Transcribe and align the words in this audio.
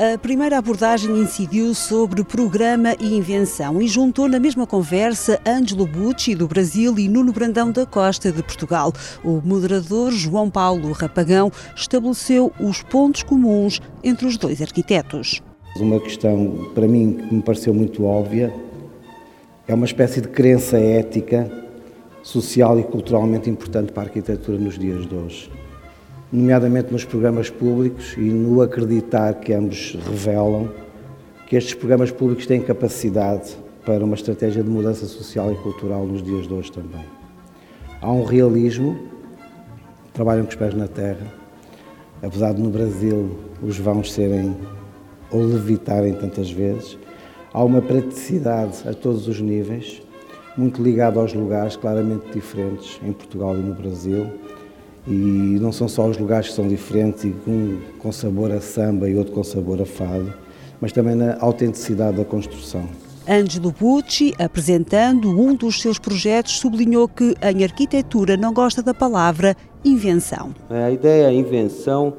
A 0.00 0.16
primeira 0.16 0.56
abordagem 0.56 1.10
incidiu 1.18 1.74
sobre 1.74 2.22
programa 2.22 2.94
e 3.00 3.16
invenção 3.16 3.82
e 3.82 3.88
juntou 3.88 4.28
na 4.28 4.38
mesma 4.38 4.64
conversa 4.64 5.40
Ângelo 5.44 5.88
Bucci, 5.88 6.36
do 6.36 6.46
Brasil, 6.46 6.96
e 7.00 7.08
Nuno 7.08 7.32
Brandão 7.32 7.72
da 7.72 7.84
Costa, 7.84 8.30
de 8.30 8.40
Portugal. 8.40 8.92
O 9.24 9.42
moderador 9.44 10.12
João 10.12 10.48
Paulo 10.48 10.92
Rapagão 10.92 11.50
estabeleceu 11.74 12.52
os 12.60 12.80
pontos 12.80 13.24
comuns 13.24 13.80
entre 14.04 14.24
os 14.24 14.36
dois 14.36 14.62
arquitetos. 14.62 15.42
Uma 15.74 15.98
questão, 15.98 16.70
para 16.76 16.86
mim, 16.86 17.14
que 17.14 17.34
me 17.34 17.42
pareceu 17.42 17.74
muito 17.74 18.04
óbvia, 18.04 18.54
é 19.66 19.74
uma 19.74 19.84
espécie 19.84 20.20
de 20.20 20.28
crença 20.28 20.78
ética, 20.78 21.50
social 22.22 22.78
e 22.78 22.84
culturalmente 22.84 23.50
importante 23.50 23.90
para 23.90 24.04
a 24.04 24.06
arquitetura 24.06 24.58
nos 24.58 24.78
dias 24.78 25.08
de 25.08 25.14
hoje 25.16 25.50
nomeadamente 26.32 26.92
nos 26.92 27.04
programas 27.04 27.48
públicos 27.48 28.14
e 28.16 28.20
no 28.20 28.60
acreditar 28.60 29.34
que 29.34 29.52
ambos 29.52 29.96
revelam 30.06 30.70
que 31.46 31.56
estes 31.56 31.74
programas 31.74 32.10
públicos 32.10 32.46
têm 32.46 32.60
capacidade 32.60 33.56
para 33.84 34.04
uma 34.04 34.14
estratégia 34.14 34.62
de 34.62 34.68
mudança 34.68 35.06
social 35.06 35.50
e 35.50 35.54
cultural 35.56 36.06
nos 36.06 36.22
dias 36.22 36.46
de 36.46 36.52
hoje 36.52 36.70
também. 36.70 37.04
Há 38.02 38.12
um 38.12 38.22
realismo, 38.22 38.98
trabalham 40.12 40.44
com 40.44 40.50
os 40.50 40.56
pés 40.56 40.74
na 40.74 40.86
terra, 40.86 41.26
apesar 42.22 42.52
de 42.52 42.60
no 42.60 42.68
Brasil 42.68 43.38
os 43.62 43.78
vãos 43.78 44.12
serem 44.12 44.54
ou 45.30 45.42
levitarem 45.42 46.12
tantas 46.14 46.50
vezes, 46.50 46.98
há 47.52 47.64
uma 47.64 47.80
praticidade 47.80 48.86
a 48.86 48.92
todos 48.92 49.26
os 49.26 49.40
níveis, 49.40 50.02
muito 50.56 50.82
ligada 50.82 51.18
aos 51.18 51.32
lugares 51.32 51.76
claramente 51.76 52.30
diferentes 52.32 53.00
em 53.02 53.12
Portugal 53.12 53.56
e 53.56 53.60
no 53.60 53.74
Brasil, 53.74 54.26
e 55.08 55.58
não 55.60 55.72
são 55.72 55.88
só 55.88 56.06
os 56.06 56.18
lugares 56.18 56.48
que 56.48 56.54
são 56.54 56.68
diferentes, 56.68 57.24
e 57.24 57.34
um 57.46 57.80
com 57.98 58.12
sabor 58.12 58.52
a 58.52 58.60
samba 58.60 59.08
e 59.08 59.16
outro 59.16 59.32
com 59.32 59.42
sabor 59.42 59.80
a 59.80 59.86
fado, 59.86 60.32
mas 60.80 60.92
também 60.92 61.14
na 61.14 61.38
autenticidade 61.40 62.18
da 62.18 62.24
construção. 62.24 62.86
Ângelo 63.28 63.74
Bucci, 63.78 64.34
apresentando 64.38 65.28
um 65.28 65.54
dos 65.54 65.82
seus 65.82 65.98
projetos, 65.98 66.58
sublinhou 66.58 67.08
que 67.08 67.34
em 67.42 67.62
arquitetura 67.62 68.36
não 68.36 68.52
gosta 68.54 68.82
da 68.82 68.94
palavra 68.94 69.54
invenção. 69.84 70.54
É, 70.70 70.84
a 70.84 70.90
ideia 70.90 71.32
invenção, 71.32 72.14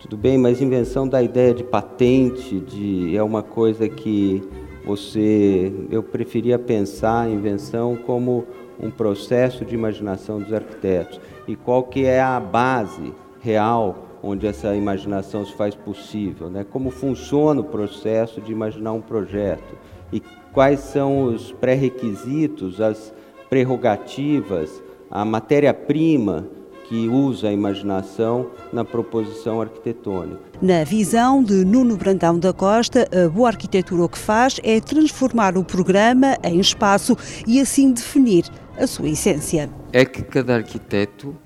tudo 0.00 0.16
bem, 0.16 0.36
mas 0.36 0.60
invenção 0.60 1.06
da 1.06 1.22
ideia 1.22 1.54
de 1.54 1.62
patente, 1.62 2.58
de 2.60 3.16
é 3.16 3.22
uma 3.22 3.42
coisa 3.42 3.88
que 3.88 4.42
você, 4.84 5.72
eu 5.90 6.02
preferia 6.02 6.58
pensar 6.58 7.30
invenção 7.30 7.94
como 7.94 8.44
um 8.80 8.90
processo 8.90 9.64
de 9.64 9.74
imaginação 9.74 10.40
dos 10.40 10.52
arquitetos 10.52 11.20
e 11.46 11.56
qual 11.56 11.82
que 11.82 12.04
é 12.04 12.20
a 12.20 12.38
base 12.38 13.12
real 13.40 14.08
onde 14.22 14.46
essa 14.46 14.74
imaginação 14.74 15.44
se 15.44 15.52
faz 15.54 15.74
possível, 15.74 16.50
né? 16.50 16.64
Como 16.68 16.90
funciona 16.90 17.60
o 17.60 17.64
processo 17.64 18.40
de 18.40 18.52
imaginar 18.52 18.92
um 18.92 19.00
projeto 19.00 19.76
e 20.12 20.20
quais 20.52 20.80
são 20.80 21.22
os 21.22 21.52
pré-requisitos, 21.52 22.80
as 22.80 23.12
prerrogativas, 23.48 24.82
a 25.10 25.24
matéria-prima 25.24 26.46
que 26.88 27.06
usa 27.06 27.48
a 27.48 27.52
imaginação 27.52 28.46
na 28.72 28.82
proposição 28.82 29.60
arquitetônica. 29.60 30.40
Na 30.60 30.84
visão 30.84 31.42
de 31.42 31.62
Nuno 31.64 31.96
Brandão 31.96 32.38
da 32.38 32.52
Costa, 32.52 33.06
a 33.12 33.28
boa 33.28 33.48
arquitetura 33.48 34.04
o 34.04 34.08
que 34.08 34.18
faz 34.18 34.58
é 34.64 34.80
transformar 34.80 35.58
o 35.58 35.62
programa 35.62 36.38
em 36.42 36.58
espaço 36.58 37.14
e 37.46 37.60
assim 37.60 37.92
definir 37.92 38.46
a 38.78 38.86
sua 38.86 39.08
essência. 39.08 39.68
É 39.92 40.04
que 40.04 40.22
cada 40.22 40.54
arquiteto 40.54 41.36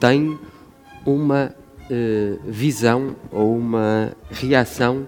tem 0.00 0.38
uma 1.06 1.54
eh, 1.90 2.38
visão 2.44 3.16
ou 3.30 3.56
uma 3.56 4.12
reação 4.30 5.06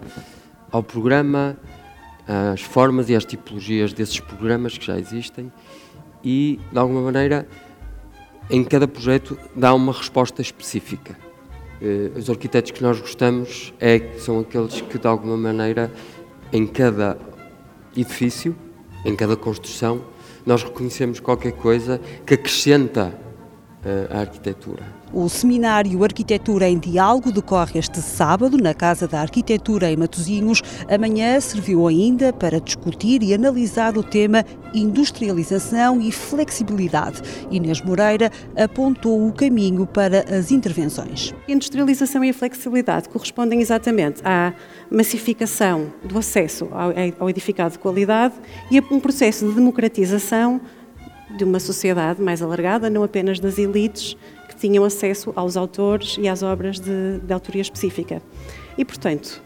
ao 0.70 0.83
programa, 0.83 1.59
às 2.53 2.61
formas 2.61 3.11
e 3.11 3.17
às 3.17 3.25
tipologias 3.25 3.92
desses 3.92 4.20
programas 4.20 4.79
que 4.79 4.86
já 4.86 4.98
existem 4.98 5.52
e, 6.23 6.61
de 6.70 6.79
alguma 6.79 7.02
maneira, 7.02 7.47
em 8.48 8.63
cada 8.63 8.86
projeto 8.86 9.36
dá 9.55 9.74
uma 9.74 9.92
resposta 9.92 10.41
específica. 10.41 11.17
Eh, 11.83 12.11
os 12.17 12.30
arquitetos 12.30 12.70
que 12.70 12.83
nós 12.83 13.01
gostamos 13.01 13.74
é, 13.80 13.98
são 14.19 14.41
aqueles 14.41 14.80
que, 14.80 14.98
de 14.98 15.07
alguma 15.07 15.36
maneira, 15.36 15.92
em 16.53 16.67
cada 16.67 17.19
edifício, 17.97 18.55
em 19.05 19.17
cada 19.17 19.36
construção, 19.36 20.03
nós 20.45 20.62
reconhecemos 20.62 21.20
qualquer 21.20 21.52
coisa 21.52 22.01
que 22.27 22.34
acrescenta 22.34 23.12
a 23.85 24.20
arquitetura. 24.20 25.01
O 25.13 25.29
seminário 25.29 26.05
Arquitetura 26.05 26.68
em 26.68 26.79
Diálogo 26.79 27.33
decorre 27.33 27.80
este 27.80 28.01
sábado 28.01 28.57
na 28.57 28.73
Casa 28.73 29.08
da 29.08 29.20
Arquitetura 29.20 29.91
em 29.91 29.96
Matosinhos. 29.96 30.63
Amanhã 30.89 31.41
serviu 31.41 31.89
ainda 31.89 32.33
para 32.33 32.61
discutir 32.61 33.23
e 33.23 33.35
analisar 33.35 33.98
o 33.98 34.05
tema 34.05 34.45
industrialização 34.73 36.01
e 36.01 36.13
flexibilidade. 36.13 37.23
Inês 37.51 37.83
Moreira 37.83 38.30
apontou 38.57 39.27
o 39.27 39.33
caminho 39.33 39.85
para 39.85 40.24
as 40.33 40.52
intervenções. 40.52 41.35
A 41.48 41.52
industrialização 41.52 42.23
e 42.23 42.30
a 42.30 42.35
flexibilidade 42.35 43.08
correspondem 43.08 43.61
exatamente 43.61 44.23
à 44.24 44.52
massificação 44.89 45.92
do 46.05 46.18
acesso 46.18 46.68
ao 47.18 47.29
edificado 47.29 47.73
de 47.73 47.79
qualidade 47.80 48.35
e 48.70 48.79
a 48.79 48.83
um 48.92 49.01
processo 49.01 49.48
de 49.48 49.55
democratização 49.55 50.61
de 51.36 51.45
uma 51.45 51.61
sociedade 51.61 52.20
mais 52.20 52.42
alargada, 52.42 52.91
não 52.91 53.02
apenas 53.02 53.39
das 53.41 53.58
elites 53.58 54.17
tinham 54.61 54.85
acesso 54.85 55.33
aos 55.35 55.57
autores 55.57 56.17
e 56.20 56.29
às 56.29 56.42
obras 56.42 56.79
de, 56.79 57.18
de 57.18 57.33
autoria 57.33 57.63
específica. 57.63 58.23
E, 58.77 58.85
portanto, 58.85 59.42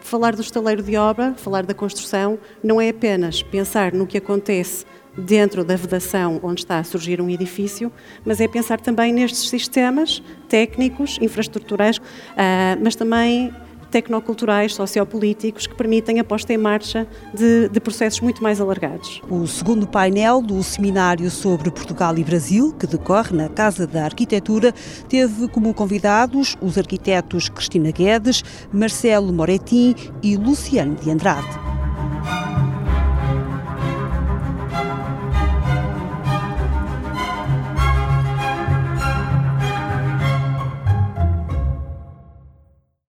falar 0.00 0.34
do 0.34 0.40
estaleiro 0.40 0.82
de 0.82 0.96
obra, 0.96 1.34
falar 1.34 1.66
da 1.66 1.74
construção, 1.74 2.38
não 2.62 2.80
é 2.80 2.88
apenas 2.88 3.42
pensar 3.42 3.92
no 3.92 4.06
que 4.06 4.16
acontece 4.16 4.86
dentro 5.18 5.62
da 5.64 5.76
vedação 5.76 6.40
onde 6.42 6.60
está 6.60 6.78
a 6.78 6.84
surgir 6.84 7.20
um 7.20 7.28
edifício, 7.28 7.92
mas 8.24 8.40
é 8.40 8.48
pensar 8.48 8.80
também 8.80 9.12
nestes 9.12 9.50
sistemas 9.50 10.22
técnicos, 10.48 11.18
infraestruturais, 11.20 12.00
ah, 12.36 12.78
mas 12.80 12.94
também 12.94 13.52
tecnoculturais, 13.92 14.74
sociopolíticos, 14.74 15.66
que 15.66 15.74
permitem 15.74 16.18
a 16.18 16.24
posta 16.24 16.52
em 16.52 16.56
marcha 16.56 17.06
de, 17.32 17.68
de 17.68 17.78
processos 17.78 18.20
muito 18.20 18.42
mais 18.42 18.60
alargados. 18.60 19.20
O 19.30 19.46
segundo 19.46 19.86
painel 19.86 20.40
do 20.40 20.60
seminário 20.62 21.30
sobre 21.30 21.70
Portugal 21.70 22.16
e 22.16 22.24
Brasil, 22.24 22.72
que 22.72 22.86
decorre 22.86 23.36
na 23.36 23.50
Casa 23.50 23.86
da 23.86 24.04
Arquitetura, 24.04 24.72
teve 25.08 25.46
como 25.48 25.74
convidados 25.74 26.56
os 26.60 26.78
arquitetos 26.78 27.50
Cristina 27.50 27.90
Guedes, 27.90 28.42
Marcelo 28.72 29.32
Moretim 29.32 29.94
e 30.22 30.36
Luciano 30.36 30.94
de 30.96 31.10
Andrade. 31.10 31.71